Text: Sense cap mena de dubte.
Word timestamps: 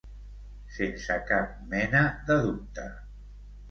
Sense 0.77 1.19
cap 1.29 1.53
mena 1.77 2.05
de 2.31 2.43
dubte. 2.51 2.93